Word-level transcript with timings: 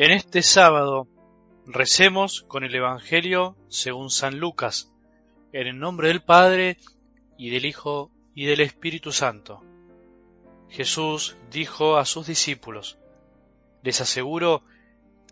En 0.00 0.12
este 0.12 0.40
sábado 0.40 1.08
recemos 1.66 2.40
con 2.48 2.64
el 2.64 2.74
Evangelio 2.74 3.54
según 3.68 4.08
San 4.08 4.38
Lucas, 4.38 4.90
en 5.52 5.66
el 5.66 5.78
nombre 5.78 6.08
del 6.08 6.22
Padre 6.22 6.78
y 7.36 7.50
del 7.50 7.66
Hijo 7.66 8.10
y 8.34 8.46
del 8.46 8.62
Espíritu 8.62 9.12
Santo. 9.12 9.62
Jesús 10.70 11.36
dijo 11.50 11.98
a 11.98 12.06
sus 12.06 12.26
discípulos, 12.26 12.98
Les 13.82 14.00
aseguro 14.00 14.62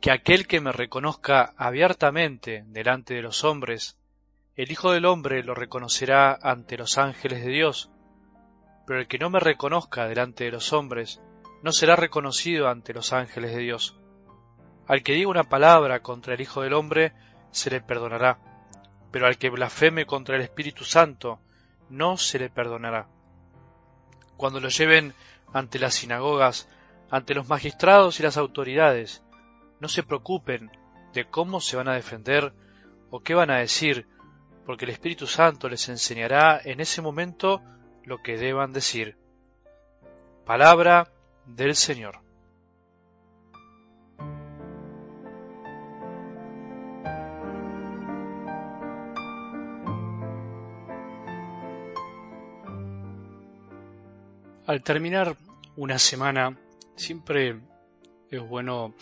que 0.02 0.10
aquel 0.10 0.46
que 0.46 0.60
me 0.60 0.72
reconozca 0.72 1.54
abiertamente 1.56 2.64
delante 2.66 3.14
de 3.14 3.22
los 3.22 3.44
hombres, 3.44 3.96
el 4.54 4.70
Hijo 4.70 4.92
del 4.92 5.06
Hombre 5.06 5.42
lo 5.42 5.54
reconocerá 5.54 6.38
ante 6.42 6.76
los 6.76 6.98
ángeles 6.98 7.42
de 7.42 7.52
Dios, 7.52 7.90
pero 8.86 9.00
el 9.00 9.08
que 9.08 9.16
no 9.16 9.30
me 9.30 9.40
reconozca 9.40 10.06
delante 10.06 10.44
de 10.44 10.50
los 10.50 10.74
hombres, 10.74 11.22
no 11.62 11.72
será 11.72 11.96
reconocido 11.96 12.68
ante 12.68 12.92
los 12.92 13.14
ángeles 13.14 13.54
de 13.54 13.62
Dios. 13.62 13.98
Al 14.88 15.02
que 15.02 15.12
diga 15.12 15.28
una 15.28 15.44
palabra 15.44 16.00
contra 16.00 16.32
el 16.32 16.40
Hijo 16.40 16.62
del 16.62 16.72
Hombre, 16.72 17.12
se 17.50 17.68
le 17.70 17.82
perdonará, 17.82 18.38
pero 19.10 19.26
al 19.26 19.36
que 19.36 19.50
blasfeme 19.50 20.06
contra 20.06 20.36
el 20.36 20.42
Espíritu 20.42 20.84
Santo, 20.84 21.40
no 21.90 22.16
se 22.16 22.38
le 22.38 22.48
perdonará. 22.48 23.06
Cuando 24.38 24.60
lo 24.60 24.70
lleven 24.70 25.12
ante 25.52 25.78
las 25.78 25.94
sinagogas, 25.94 26.68
ante 27.10 27.34
los 27.34 27.48
magistrados 27.48 28.18
y 28.18 28.22
las 28.22 28.38
autoridades, 28.38 29.22
no 29.78 29.88
se 29.88 30.02
preocupen 30.02 30.70
de 31.12 31.26
cómo 31.26 31.60
se 31.60 31.76
van 31.76 31.88
a 31.88 31.94
defender 31.94 32.54
o 33.10 33.20
qué 33.20 33.34
van 33.34 33.50
a 33.50 33.58
decir, 33.58 34.06
porque 34.64 34.86
el 34.86 34.90
Espíritu 34.90 35.26
Santo 35.26 35.68
les 35.68 35.86
enseñará 35.90 36.60
en 36.64 36.80
ese 36.80 37.02
momento 37.02 37.62
lo 38.04 38.22
que 38.22 38.38
deban 38.38 38.72
decir. 38.72 39.18
Palabra 40.46 41.12
del 41.44 41.74
Señor. 41.74 42.27
Al 54.68 54.82
terminar 54.82 55.34
una 55.76 55.98
semana, 55.98 56.54
siempre 56.94 57.58
es 58.30 58.40
bueno 58.46 58.94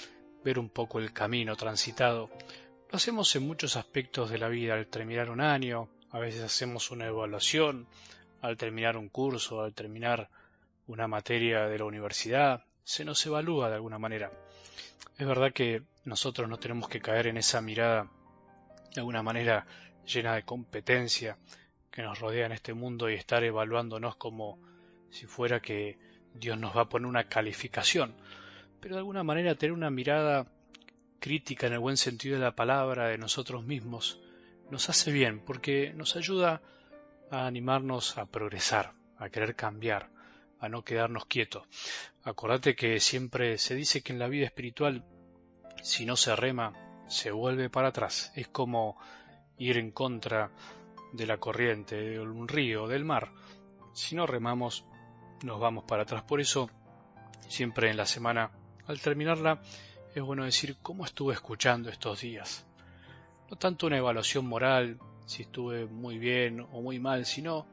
ver 0.45 0.61
un 0.61 0.69
poco 0.69 1.00
el 1.00 1.12
camino 1.12 1.56
transitado. 1.56 2.31
Lo 2.89 2.95
hacemos 2.97 3.34
en 3.34 3.48
muchos 3.48 3.75
aspectos 3.75 4.31
de 4.31 4.39
la 4.39 4.47
vida, 4.47 4.75
al 4.75 4.87
terminar 4.87 5.28
un 5.28 5.41
año, 5.41 5.89
a 6.12 6.20
veces 6.20 6.44
hacemos 6.44 6.92
una 6.92 7.06
evaluación, 7.06 7.89
al 8.42 8.56
terminar 8.56 8.97
un 8.97 9.09
curso, 9.09 9.61
al 9.61 9.75
terminar 9.75 10.31
una 10.87 11.09
materia 11.09 11.67
de 11.67 11.78
la 11.81 11.84
universidad, 11.84 12.62
se 12.84 13.05
nos 13.05 13.27
evalúa 13.27 13.69
de 13.69 13.75
alguna 13.75 13.98
manera. 13.98 14.31
Es 15.19 15.27
verdad 15.27 15.53
que 15.53 15.83
nosotros 16.05 16.48
no 16.48 16.61
tenemos 16.61 16.89
que 16.89 17.00
caer 17.00 17.27
en 17.27 17.39
esa 17.39 17.61
mirada 17.61 18.09
de 18.94 19.00
alguna 19.00 19.25
manera 19.25 19.67
llena 20.06 20.37
de 20.37 20.44
competencia 20.44 21.37
que 21.91 22.03
nos 22.03 22.20
rodea 22.20 22.47
en 22.47 22.53
este 22.53 22.72
mundo 22.72 23.11
y 23.11 23.14
estar 23.14 23.42
evaluándonos 23.42 24.14
como 24.14 24.61
si 25.11 25.27
fuera 25.27 25.61
que 25.61 25.99
Dios 26.35 26.59
nos 26.59 26.77
va 26.77 26.83
a 26.83 26.89
poner 26.89 27.07
una 27.07 27.29
calificación, 27.29 28.15
pero 28.81 28.95
de 28.95 29.01
alguna 29.01 29.23
manera 29.23 29.55
tener 29.55 29.73
una 29.73 29.91
mirada 29.91 30.47
crítica 31.19 31.67
en 31.67 31.75
el 31.75 31.79
buen 31.79 31.97
sentido 31.97 32.37
de 32.37 32.45
la 32.45 32.55
palabra 32.55 33.09
de 33.09 33.19
nosotros 33.19 33.65
mismos 33.65 34.21
nos 34.71 34.89
hace 34.89 35.12
bien 35.12 35.41
porque 35.41 35.93
nos 35.95 36.17
ayuda 36.17 36.62
a 37.31 37.47
animarnos 37.47 38.19
a 38.19 38.27
progresar, 38.27 38.93
a 39.19 39.29
querer 39.29 39.55
cambiar, 39.55 40.11
a 40.61 40.69
no 40.69 40.83
quedarnos 40.83 41.27
quietos. 41.27 41.67
Acordate 42.23 42.75
que 42.75 43.01
siempre 43.01 43.59
se 43.59 43.75
dice 43.75 44.03
que 44.03 44.12
en 44.12 44.19
la 44.19 44.28
vida 44.28 44.47
espiritual, 44.47 45.05
si 45.83 46.06
no 46.06 46.17
se 46.17 46.34
rema, 46.34 46.73
se 47.09 47.31
vuelve 47.31 47.71
para 47.71 47.88
atrás. 47.88 48.33
Es 48.34 48.49
como 48.49 48.99
ir 49.59 49.78
en 49.78 49.91
contra 49.91 50.50
de 51.12 51.27
la 51.27 51.38
corriente, 51.38 51.97
de 51.97 52.21
un 52.21 52.49
río, 52.49 52.88
del 52.88 53.05
mar. 53.05 53.33
Si 53.94 54.15
no 54.15 54.27
remamos, 54.27 54.84
nos 55.43 55.61
vamos 55.61 55.85
para 55.85 56.03
atrás. 56.03 56.23
Por 56.23 56.41
eso, 56.41 56.71
siempre 57.49 57.91
en 57.91 57.97
la 57.97 58.07
semana, 58.07 58.51
al 58.87 59.01
terminarla, 59.01 59.61
es 60.15 60.23
bueno 60.23 60.45
decir 60.45 60.77
cómo 60.83 61.05
estuve 61.05 61.35
escuchando 61.35 61.91
estos 61.91 62.21
días. 62.21 62.67
No 63.51 63.57
tanto 63.57 63.87
una 63.87 63.99
evaluación 63.99 64.47
moral, 64.47 64.99
si 65.27 65.43
estuve 65.43 65.87
muy 65.87 66.19
bien 66.19 66.61
o 66.61 66.81
muy 66.81 66.99
mal, 66.99 67.27
sino 67.27 67.67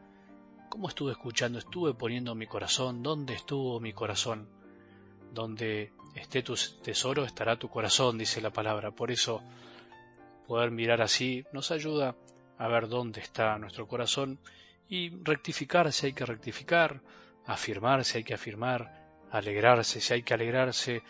cómo 0.70 0.90
estuve 0.90 1.12
escuchando, 1.12 1.60
estuve 1.60 1.94
poniendo 1.94 2.36
mi 2.36 2.48
corazón, 2.48 3.04
dónde 3.04 3.34
estuvo 3.34 3.80
mi 3.80 3.94
corazón. 3.94 4.50
Donde 5.32 5.94
esté 6.16 6.44
tu 6.44 6.56
tesoro 6.84 7.26
estará 7.26 7.58
tu 7.58 7.70
corazón, 7.70 8.18
dice 8.18 8.42
la 8.42 8.52
palabra. 8.52 8.92
Por 8.92 9.12
eso, 9.12 9.42
poder 10.48 10.72
mirar 10.72 11.02
así 11.02 11.46
nos 11.54 11.72
ayuda 11.72 12.16
a 12.58 12.68
ver 12.68 12.88
dónde 12.88 13.22
está 13.22 13.58
nuestro 13.58 13.88
corazón 13.88 14.40
y 14.90 15.10
rectificar 15.24 15.92
si 15.92 16.08
hay 16.08 16.14
que 16.14 16.26
rectificar, 16.26 17.02
afirmarse 17.46 18.20
hay 18.20 18.24
que 18.24 18.34
afirmar, 18.34 19.04
alegrarse 19.32 20.00
si 20.00 20.14
hay 20.14 20.24
que 20.24 20.34
alegrarse, 20.34 21.04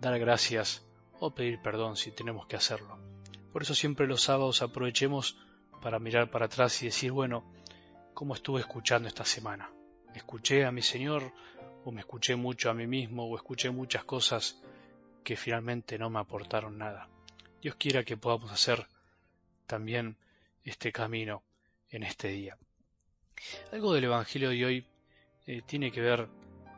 dar 0.00 0.18
gracias 0.18 0.84
o 1.20 1.34
pedir 1.34 1.60
perdón 1.60 1.96
si 1.96 2.12
tenemos 2.12 2.46
que 2.46 2.56
hacerlo. 2.56 2.98
Por 3.52 3.62
eso 3.62 3.74
siempre 3.74 4.06
los 4.06 4.22
sábados 4.22 4.62
aprovechemos 4.62 5.36
para 5.80 5.98
mirar 5.98 6.30
para 6.30 6.46
atrás 6.46 6.82
y 6.82 6.86
decir, 6.86 7.12
bueno, 7.12 7.44
¿cómo 8.14 8.34
estuve 8.34 8.60
escuchando 8.60 9.08
esta 9.08 9.24
semana? 9.24 9.70
¿Escuché 10.14 10.64
a 10.64 10.72
mi 10.72 10.82
Señor 10.82 11.32
o 11.84 11.92
me 11.92 12.00
escuché 12.00 12.36
mucho 12.36 12.70
a 12.70 12.74
mí 12.74 12.86
mismo 12.86 13.24
o 13.24 13.36
escuché 13.36 13.70
muchas 13.70 14.04
cosas 14.04 14.60
que 15.24 15.36
finalmente 15.36 15.98
no 15.98 16.10
me 16.10 16.20
aportaron 16.20 16.78
nada? 16.78 17.08
Dios 17.62 17.76
quiera 17.76 18.04
que 18.04 18.16
podamos 18.16 18.52
hacer 18.52 18.86
también 19.66 20.16
este 20.64 20.92
camino 20.92 21.42
en 21.90 22.02
este 22.02 22.28
día. 22.28 22.56
Algo 23.72 23.94
del 23.94 24.04
Evangelio 24.04 24.50
de 24.50 24.64
hoy 24.64 24.86
eh, 25.48 25.62
tiene 25.64 25.90
que 25.90 26.02
ver 26.02 26.28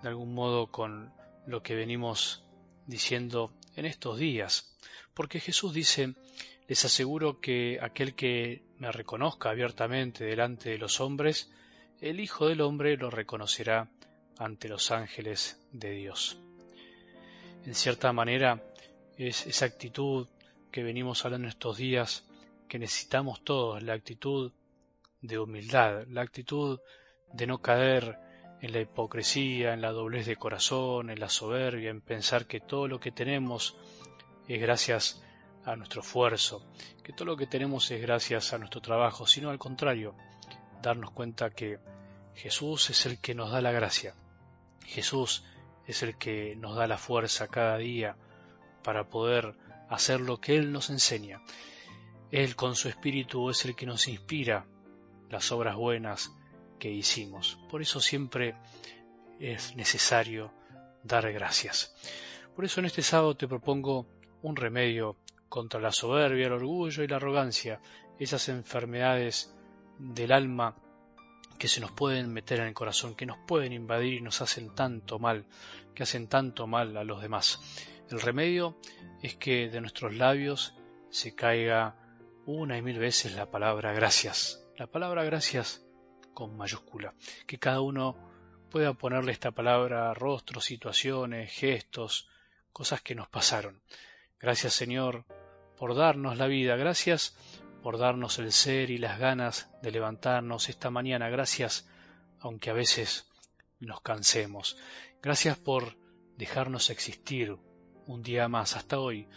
de 0.00 0.08
algún 0.08 0.32
modo 0.32 0.68
con 0.68 1.12
lo 1.44 1.60
que 1.60 1.74
venimos 1.74 2.44
diciendo 2.86 3.52
en 3.74 3.84
estos 3.84 4.16
días, 4.16 4.78
porque 5.12 5.40
Jesús 5.40 5.74
dice, 5.74 6.14
les 6.68 6.84
aseguro 6.84 7.40
que 7.40 7.80
aquel 7.82 8.14
que 8.14 8.62
me 8.78 8.92
reconozca 8.92 9.50
abiertamente 9.50 10.24
delante 10.24 10.70
de 10.70 10.78
los 10.78 11.00
hombres, 11.00 11.50
el 12.00 12.20
Hijo 12.20 12.46
del 12.46 12.60
Hombre 12.60 12.96
lo 12.96 13.10
reconocerá 13.10 13.90
ante 14.38 14.68
los 14.68 14.92
ángeles 14.92 15.60
de 15.72 15.90
Dios. 15.90 16.38
En 17.66 17.74
cierta 17.74 18.12
manera, 18.12 18.62
es 19.16 19.48
esa 19.48 19.64
actitud 19.64 20.28
que 20.70 20.84
venimos 20.84 21.24
hablando 21.24 21.48
estos 21.48 21.76
días 21.76 22.24
que 22.68 22.78
necesitamos 22.78 23.42
todos, 23.42 23.82
la 23.82 23.94
actitud 23.94 24.52
de 25.22 25.40
humildad, 25.40 26.06
la 26.06 26.22
actitud 26.22 26.78
de 27.32 27.48
no 27.48 27.60
caer 27.60 28.29
en 28.60 28.72
la 28.72 28.80
hipocresía, 28.80 29.72
en 29.72 29.80
la 29.80 29.92
doblez 29.92 30.26
de 30.26 30.36
corazón, 30.36 31.10
en 31.10 31.20
la 31.20 31.28
soberbia, 31.28 31.90
en 31.90 32.00
pensar 32.00 32.46
que 32.46 32.60
todo 32.60 32.88
lo 32.88 33.00
que 33.00 33.10
tenemos 33.10 33.76
es 34.48 34.60
gracias 34.60 35.22
a 35.64 35.76
nuestro 35.76 36.02
esfuerzo, 36.02 36.64
que 37.02 37.12
todo 37.12 37.26
lo 37.26 37.36
que 37.36 37.46
tenemos 37.46 37.90
es 37.90 38.00
gracias 38.00 38.52
a 38.52 38.58
nuestro 38.58 38.80
trabajo, 38.80 39.26
sino 39.26 39.50
al 39.50 39.58
contrario, 39.58 40.14
darnos 40.82 41.10
cuenta 41.10 41.50
que 41.50 41.78
Jesús 42.34 42.90
es 42.90 43.06
el 43.06 43.20
que 43.20 43.34
nos 43.34 43.50
da 43.50 43.60
la 43.60 43.72
gracia, 43.72 44.14
Jesús 44.84 45.44
es 45.86 46.02
el 46.02 46.16
que 46.16 46.54
nos 46.56 46.76
da 46.76 46.86
la 46.86 46.98
fuerza 46.98 47.48
cada 47.48 47.76
día 47.78 48.16
para 48.82 49.08
poder 49.08 49.54
hacer 49.88 50.20
lo 50.20 50.38
que 50.38 50.56
Él 50.56 50.72
nos 50.72 50.90
enseña. 50.90 51.42
Él 52.30 52.56
con 52.56 52.76
su 52.76 52.88
espíritu 52.88 53.50
es 53.50 53.64
el 53.64 53.74
que 53.74 53.86
nos 53.86 54.06
inspira 54.06 54.66
las 55.28 55.50
obras 55.52 55.76
buenas, 55.76 56.32
que 56.80 56.90
hicimos. 56.90 57.60
Por 57.70 57.80
eso 57.80 58.00
siempre 58.00 58.56
es 59.38 59.76
necesario 59.76 60.52
dar 61.04 61.32
gracias. 61.32 61.94
Por 62.56 62.64
eso 62.64 62.80
en 62.80 62.86
este 62.86 63.02
sábado 63.02 63.36
te 63.36 63.46
propongo 63.46 64.08
un 64.42 64.56
remedio 64.56 65.16
contra 65.48 65.80
la 65.80 65.92
soberbia, 65.92 66.46
el 66.46 66.52
orgullo 66.54 67.04
y 67.04 67.08
la 67.08 67.16
arrogancia, 67.16 67.80
esas 68.18 68.48
enfermedades 68.48 69.54
del 69.98 70.32
alma 70.32 70.74
que 71.58 71.68
se 71.68 71.80
nos 71.80 71.92
pueden 71.92 72.32
meter 72.32 72.60
en 72.60 72.68
el 72.68 72.74
corazón, 72.74 73.14
que 73.14 73.26
nos 73.26 73.38
pueden 73.46 73.72
invadir 73.72 74.14
y 74.14 74.20
nos 74.20 74.40
hacen 74.40 74.74
tanto 74.74 75.18
mal, 75.18 75.46
que 75.94 76.02
hacen 76.02 76.26
tanto 76.26 76.66
mal 76.66 76.96
a 76.96 77.04
los 77.04 77.20
demás. 77.20 77.60
El 78.10 78.20
remedio 78.20 78.78
es 79.22 79.36
que 79.36 79.68
de 79.68 79.80
nuestros 79.80 80.14
labios 80.14 80.74
se 81.10 81.34
caiga 81.34 81.96
una 82.46 82.78
y 82.78 82.82
mil 82.82 82.98
veces 82.98 83.34
la 83.34 83.50
palabra 83.50 83.92
gracias. 83.92 84.64
La 84.76 84.86
palabra 84.86 85.22
gracias 85.24 85.84
con 86.40 86.56
mayúscula, 86.56 87.12
que 87.46 87.58
cada 87.58 87.82
uno 87.82 88.16
pueda 88.70 88.94
ponerle 88.94 89.30
esta 89.30 89.50
palabra 89.50 90.10
a 90.10 90.14
rostros, 90.14 90.64
situaciones, 90.64 91.52
gestos, 91.52 92.30
cosas 92.72 93.02
que 93.02 93.14
nos 93.14 93.28
pasaron. 93.28 93.82
Gracias 94.38 94.72
Señor 94.72 95.26
por 95.76 95.94
darnos 95.94 96.38
la 96.38 96.46
vida, 96.46 96.76
gracias 96.76 97.36
por 97.82 97.98
darnos 97.98 98.38
el 98.38 98.52
ser 98.52 98.88
y 98.88 98.96
las 98.96 99.18
ganas 99.18 99.68
de 99.82 99.90
levantarnos 99.90 100.70
esta 100.70 100.88
mañana, 100.88 101.28
gracias 101.28 101.86
aunque 102.38 102.70
a 102.70 102.72
veces 102.72 103.26
nos 103.78 104.00
cansemos, 104.00 104.78
gracias 105.20 105.58
por 105.58 105.98
dejarnos 106.38 106.88
existir 106.88 107.54
un 108.06 108.22
día 108.22 108.48
más 108.48 108.76
hasta 108.76 108.98
hoy, 108.98 109.28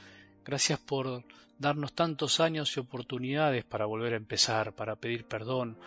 Gracias 0.45 0.77
por 0.77 1.23
darnos 1.57 1.93
tantos 1.93 2.41
años 2.41 2.75
y 2.75 2.79
oportunidades 2.81 3.63
para 3.63 3.85
volver 3.85 4.13
a 4.13 4.17
empezar, 4.17 4.75
para 4.75 4.97
pedir 4.97 5.25
perdón, 5.25 5.79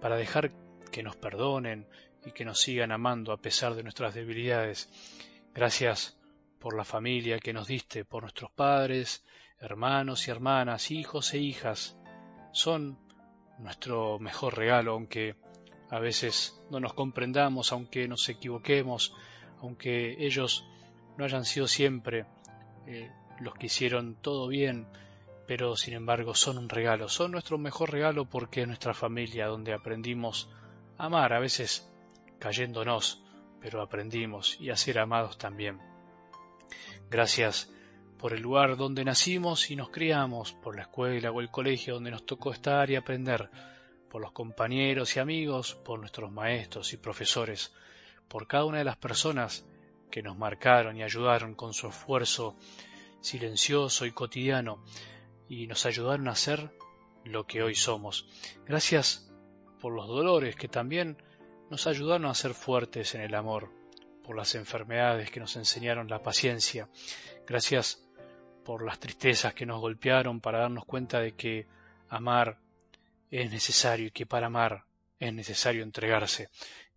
para 0.00 0.16
dejar 0.16 0.52
que 0.90 1.02
nos 1.02 1.16
perdonen 1.16 1.86
y 2.24 2.32
que 2.32 2.44
nos 2.44 2.60
sigan 2.60 2.92
amando 2.92 3.32
a 3.32 3.40
pesar 3.40 3.74
de 3.74 3.82
nuestras 3.82 4.14
debilidades. 4.14 4.88
Gracias 5.54 6.18
por 6.58 6.76
la 6.76 6.84
familia 6.84 7.38
que 7.38 7.52
nos 7.52 7.68
diste, 7.68 8.04
por 8.04 8.22
nuestros 8.22 8.50
padres, 8.50 9.24
hermanos 9.60 10.26
y 10.28 10.30
hermanas, 10.30 10.90
hijos 10.90 11.34
e 11.34 11.38
hijas. 11.38 11.96
Son 12.52 12.98
nuestro 13.58 14.18
mejor 14.18 14.56
regalo, 14.56 14.92
aunque 14.92 15.36
a 15.90 15.98
veces 15.98 16.60
no 16.70 16.80
nos 16.80 16.94
comprendamos, 16.94 17.72
aunque 17.72 18.08
nos 18.08 18.28
equivoquemos, 18.28 19.14
aunque 19.60 20.16
ellos 20.24 20.64
no 21.16 21.24
hayan 21.24 21.44
sido 21.44 21.66
siempre 21.66 22.26
eh, 22.86 23.10
los 23.40 23.54
que 23.54 23.66
hicieron 23.66 24.16
todo 24.20 24.48
bien, 24.48 24.86
pero 25.48 25.76
sin 25.76 25.94
embargo 25.94 26.34
son 26.34 26.58
un 26.58 26.68
regalo, 26.68 27.08
son 27.08 27.32
nuestro 27.32 27.56
mejor 27.56 27.90
regalo 27.90 28.26
porque 28.26 28.60
es 28.60 28.66
nuestra 28.66 28.92
familia 28.92 29.46
donde 29.46 29.72
aprendimos 29.72 30.50
a 30.98 31.06
amar, 31.06 31.32
a 31.32 31.40
veces 31.40 31.90
cayéndonos, 32.38 33.24
pero 33.58 33.80
aprendimos 33.80 34.60
y 34.60 34.68
a 34.68 34.76
ser 34.76 34.98
amados 34.98 35.38
también. 35.38 35.80
Gracias 37.08 37.72
por 38.18 38.34
el 38.34 38.42
lugar 38.42 38.76
donde 38.76 39.06
nacimos 39.06 39.70
y 39.70 39.76
nos 39.76 39.88
criamos, 39.88 40.52
por 40.52 40.76
la 40.76 40.82
escuela 40.82 41.30
o 41.30 41.40
el 41.40 41.50
colegio 41.50 41.94
donde 41.94 42.10
nos 42.10 42.26
tocó 42.26 42.52
estar 42.52 42.90
y 42.90 42.96
aprender, 42.96 43.48
por 44.10 44.20
los 44.20 44.32
compañeros 44.32 45.16
y 45.16 45.20
amigos, 45.20 45.74
por 45.76 45.98
nuestros 45.98 46.30
maestros 46.30 46.92
y 46.92 46.98
profesores, 46.98 47.72
por 48.28 48.46
cada 48.46 48.66
una 48.66 48.78
de 48.78 48.84
las 48.84 48.98
personas 48.98 49.64
que 50.10 50.22
nos 50.22 50.36
marcaron 50.36 50.98
y 50.98 51.02
ayudaron 51.02 51.54
con 51.54 51.72
su 51.72 51.88
esfuerzo 51.88 52.54
silencioso 53.22 54.04
y 54.04 54.12
cotidiano 54.12 54.84
y 55.48 55.66
nos 55.66 55.86
ayudaron 55.86 56.28
a 56.28 56.34
ser 56.34 56.70
lo 57.24 57.46
que 57.46 57.62
hoy 57.62 57.74
somos. 57.74 58.26
Gracias 58.66 59.30
por 59.80 59.92
los 59.92 60.06
dolores 60.06 60.56
que 60.56 60.68
también 60.68 61.22
nos 61.70 61.86
ayudaron 61.86 62.26
a 62.26 62.34
ser 62.34 62.54
fuertes 62.54 63.14
en 63.14 63.20
el 63.20 63.34
amor, 63.34 63.70
por 64.24 64.36
las 64.36 64.54
enfermedades 64.54 65.30
que 65.30 65.40
nos 65.40 65.56
enseñaron 65.56 66.08
la 66.08 66.22
paciencia. 66.22 66.88
Gracias 67.46 68.04
por 68.64 68.84
las 68.84 68.98
tristezas 68.98 69.54
que 69.54 69.66
nos 69.66 69.80
golpearon 69.80 70.40
para 70.40 70.60
darnos 70.60 70.84
cuenta 70.84 71.20
de 71.20 71.32
que 71.32 71.66
amar 72.08 72.58
es 73.30 73.50
necesario 73.50 74.08
y 74.08 74.10
que 74.10 74.26
para 74.26 74.46
amar 74.46 74.84
es 75.18 75.32
necesario 75.32 75.82
entregarse. 75.82 76.48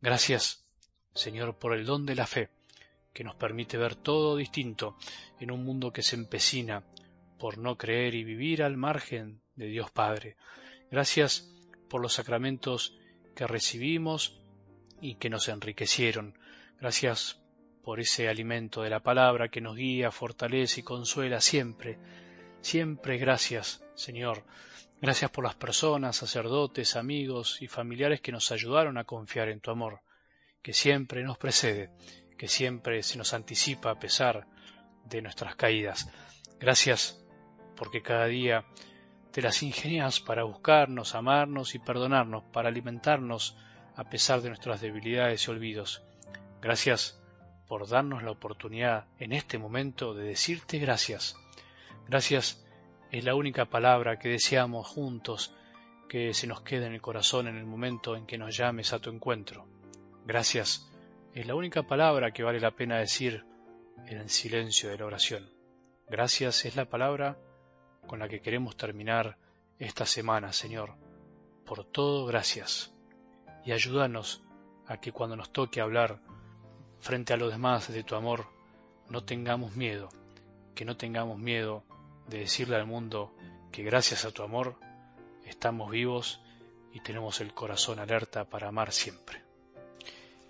Gracias, 0.02 0.66
Señor, 1.14 1.58
por 1.58 1.74
el 1.74 1.86
don 1.86 2.06
de 2.06 2.16
la 2.16 2.28
fe, 2.28 2.50
que 3.14 3.24
nos 3.24 3.36
permite 3.36 3.78
ver 3.78 3.96
todo 3.96 4.36
distinto 4.36 4.98
en 5.40 5.52
un 5.52 5.64
mundo 5.64 5.92
que 5.92 6.04
se 6.04 6.16
empecina 6.16 6.84
por 7.42 7.58
no 7.58 7.76
creer 7.76 8.14
y 8.14 8.24
vivir 8.24 8.62
al 8.62 8.78
margen 8.78 9.42
de 9.56 9.66
Dios 9.66 9.90
Padre. 9.90 10.38
Gracias 10.92 11.52
por 11.90 12.00
los 12.00 12.14
sacramentos 12.14 12.96
que 13.36 13.48
recibimos 13.48 14.40
y 15.02 15.16
que 15.16 15.32
nos 15.32 15.48
enriquecieron. 15.50 16.38
Gracias 16.80 17.42
por 17.84 18.00
ese 18.00 18.30
alimento 18.30 18.84
de 18.84 18.92
la 18.92 19.00
palabra 19.00 19.50
que 19.50 19.60
nos 19.60 19.76
guía, 19.76 20.12
fortalece 20.12 20.82
y 20.82 20.84
consuela 20.84 21.42
siempre. 21.42 21.98
Siempre 22.62 23.18
gracias, 23.18 23.84
Señor. 23.96 24.46
Gracias 25.02 25.32
por 25.32 25.44
las 25.44 25.56
personas, 25.56 26.18
sacerdotes, 26.18 26.96
amigos 26.96 27.60
y 27.60 27.68
familiares 27.68 28.22
que 28.22 28.32
nos 28.32 28.52
ayudaron 28.52 29.00
a 29.00 29.06
confiar 29.06 29.50
en 29.50 29.62
tu 29.62 29.72
amor, 29.72 30.02
que 30.62 30.74
siempre 30.74 31.24
nos 31.24 31.40
precede, 31.40 31.90
que 32.38 32.48
siempre 32.48 33.02
se 33.02 33.18
nos 33.18 33.34
anticipa 33.34 33.90
a 33.90 34.00
pesar 34.00 34.46
de 35.06 35.24
nuestras 35.24 35.56
caídas. 35.56 36.08
Gracias 36.60 37.21
porque 37.82 38.04
cada 38.04 38.28
día 38.28 38.64
te 39.32 39.42
las 39.42 39.64
ingenias 39.64 40.20
para 40.20 40.44
buscarnos, 40.44 41.16
amarnos 41.16 41.74
y 41.74 41.80
perdonarnos, 41.80 42.44
para 42.54 42.70
alimentarnos 42.70 43.58
a 43.96 44.04
pesar 44.04 44.42
de 44.42 44.50
nuestras 44.50 44.82
debilidades 44.82 45.48
y 45.48 45.50
olvidos. 45.50 46.04
Gracias 46.62 47.20
por 47.68 47.88
darnos 47.90 48.22
la 48.22 48.30
oportunidad 48.30 49.08
en 49.18 49.34
este 49.34 49.58
momento 49.58 50.14
de 50.14 50.26
decirte 50.26 50.78
gracias. 50.78 51.36
Gracias 52.08 52.64
es 53.12 53.24
la 53.24 53.34
única 53.34 53.66
palabra 53.66 54.20
que 54.20 54.30
deseamos 54.30 54.88
juntos 54.88 55.56
que 56.08 56.36
se 56.36 56.46
nos 56.46 56.62
quede 56.62 56.86
en 56.86 56.94
el 56.94 57.02
corazón 57.02 57.48
en 57.48 57.58
el 57.58 57.66
momento 57.66 58.16
en 58.16 58.28
que 58.28 58.38
nos 58.38 58.56
llames 58.56 58.94
a 58.94 59.00
tu 59.00 59.10
encuentro. 59.10 59.66
Gracias 60.24 60.88
es 61.34 61.48
la 61.48 61.56
única 61.56 61.82
palabra 61.82 62.30
que 62.30 62.44
vale 62.44 62.60
la 62.60 62.76
pena 62.76 63.00
decir 63.00 63.44
en 64.06 64.20
el 64.20 64.30
silencio 64.30 64.92
de 64.92 65.00
la 65.00 65.06
oración. 65.06 65.50
Gracias 66.08 66.66
es 66.66 66.76
la 66.76 66.86
palabra 66.86 67.40
con 68.08 68.20
la 68.20 68.28
que 68.28 68.42
queremos 68.42 68.76
terminar 68.76 69.38
esta 69.80 70.06
semana, 70.06 70.54
Señor. 70.54 70.96
Por 71.66 71.86
todo, 71.86 72.26
gracias. 72.26 72.92
Y 73.66 73.72
ayúdanos 73.72 74.42
a 74.88 74.98
que 74.98 75.12
cuando 75.12 75.36
nos 75.36 75.52
toque 75.52 75.82
hablar 75.82 76.20
frente 77.00 77.34
a 77.34 77.38
los 77.38 77.52
demás 77.52 77.92
de 77.92 78.04
tu 78.04 78.16
amor, 78.16 78.48
no 79.10 79.24
tengamos 79.24 79.76
miedo, 79.76 80.10
que 80.76 80.86
no 80.86 80.98
tengamos 80.98 81.38
miedo 81.38 81.84
de 82.28 82.40
decirle 82.40 82.76
al 82.76 82.86
mundo 82.86 83.34
que 83.72 83.84
gracias 83.84 84.26
a 84.26 84.32
tu 84.32 84.44
amor 84.44 84.76
estamos 85.46 85.92
vivos 85.92 86.42
y 86.94 87.00
tenemos 87.00 87.42
el 87.42 87.54
corazón 87.54 88.00
alerta 88.00 88.46
para 88.46 88.68
amar 88.68 88.92
siempre. 88.92 89.42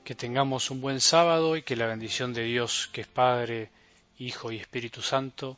Que 0.04 0.16
tengamos 0.16 0.72
un 0.72 0.82
buen 0.82 1.00
sábado 1.00 1.56
y 1.56 1.64
que 1.64 1.76
la 1.76 1.88
bendición 1.88 2.34
de 2.34 2.44
Dios, 2.44 2.90
que 2.92 3.02
es 3.02 3.08
Padre, 3.08 3.72
Hijo 4.18 4.52
y 4.52 4.58
Espíritu 4.58 5.02
Santo, 5.02 5.58